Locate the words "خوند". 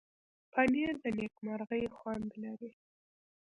1.95-2.29